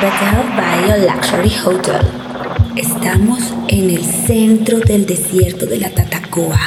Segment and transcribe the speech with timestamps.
[0.00, 2.00] Betel Bio Luxury Hotel.
[2.74, 6.58] Estamos en el centro del desierto de la Tatacoa,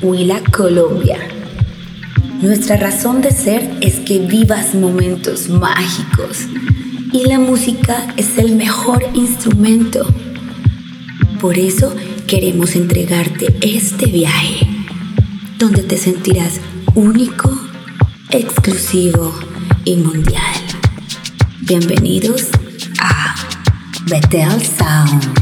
[0.00, 1.18] Huila, Colombia.
[2.40, 6.46] Nuestra razón de ser es que vivas momentos mágicos
[7.12, 10.06] y la música es el mejor instrumento.
[11.38, 11.94] Por eso
[12.26, 14.66] queremos entregarte este viaje,
[15.58, 16.62] donde te sentirás
[16.94, 17.50] único,
[18.30, 19.34] exclusivo
[19.84, 20.54] y mundial.
[21.60, 22.59] Bienvenidos a
[24.08, 25.39] Betel Sound.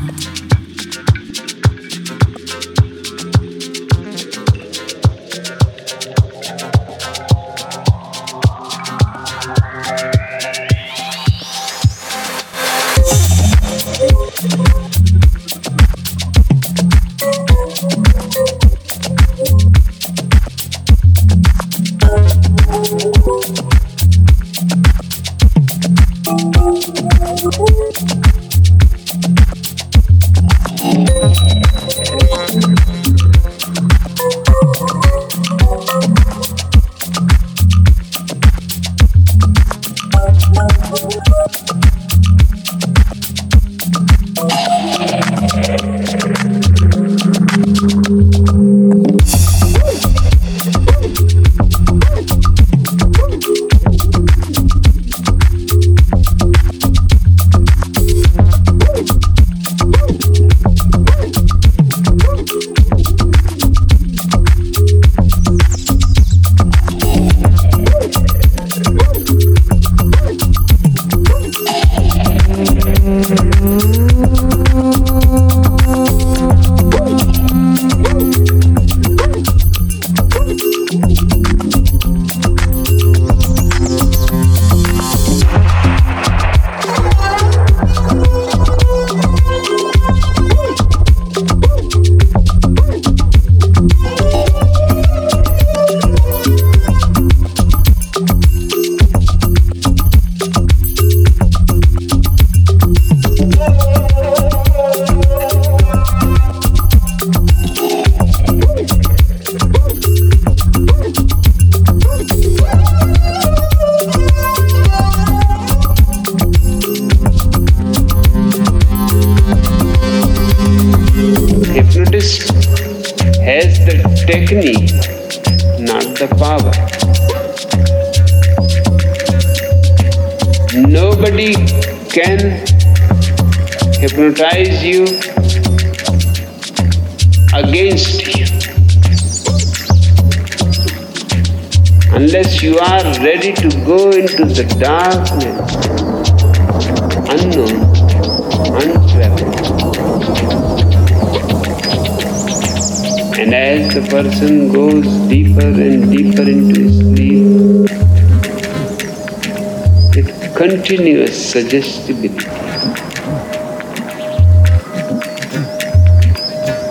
[161.53, 162.44] Suggestibility,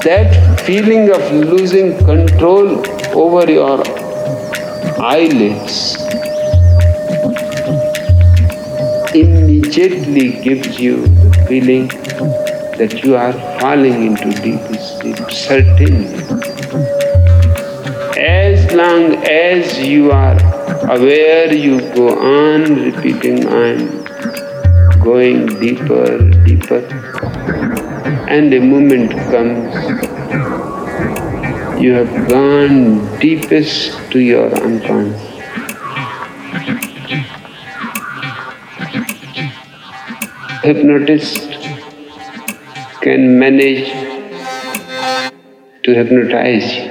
[0.07, 2.83] that feeling of losing control
[3.23, 3.83] over your
[4.99, 5.97] eyelids
[9.13, 11.87] immediately gives you the feeling
[12.79, 16.07] that you are falling into deep sleep, certainly.
[18.17, 20.37] As long as you are
[20.89, 23.96] aware, you go on repeating, I'm
[25.07, 26.05] going deeper,
[26.43, 26.81] deeper,
[28.35, 29.73] and a moment comes,
[31.81, 32.81] you have gone
[33.19, 35.37] deepest to your unconscious.
[40.67, 41.49] hypnotist
[43.01, 43.87] can manage
[45.83, 46.86] to hypnotize you.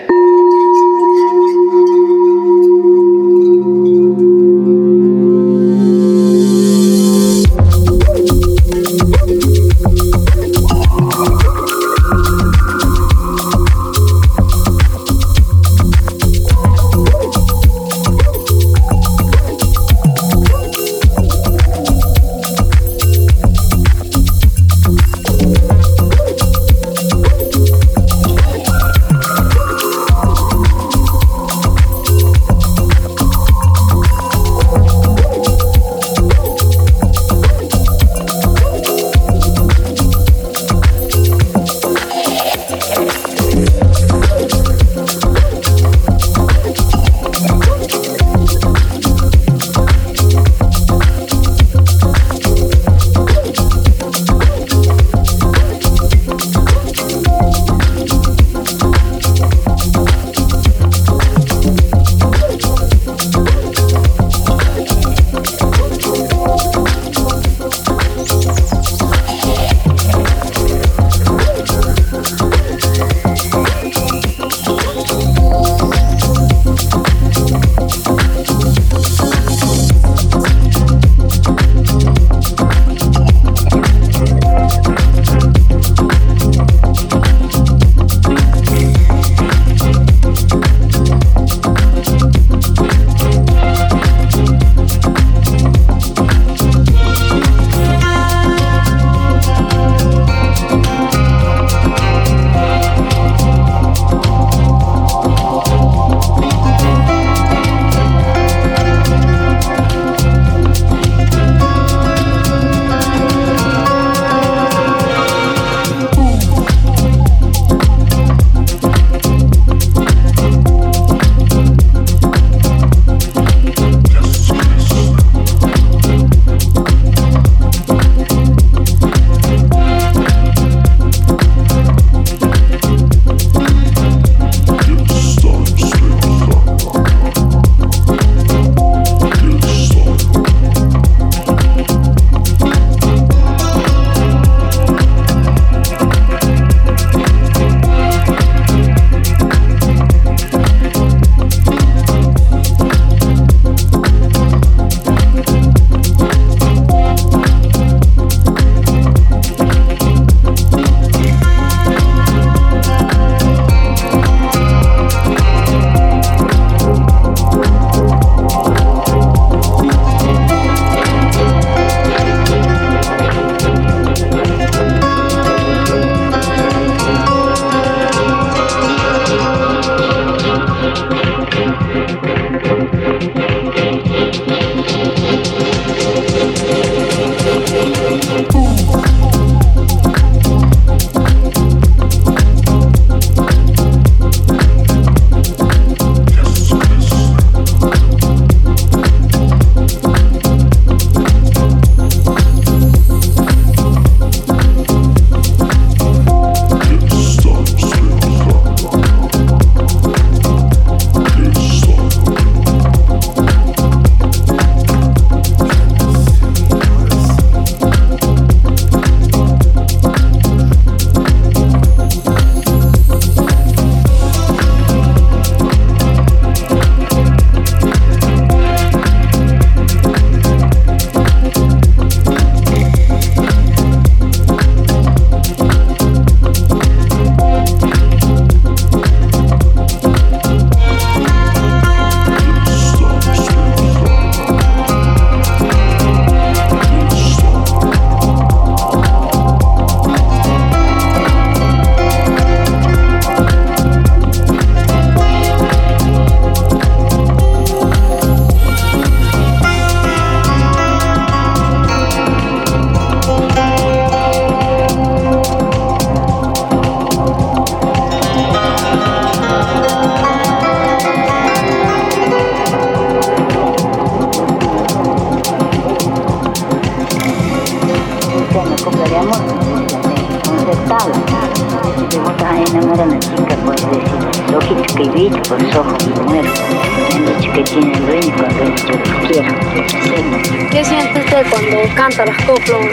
[292.07, 292.87] Cuando canta las coplas?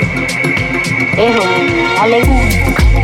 [1.17, 3.02] Es una alegría.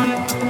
[0.00, 0.49] Thank you.